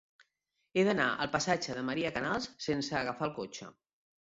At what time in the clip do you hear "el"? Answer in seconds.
3.31-3.39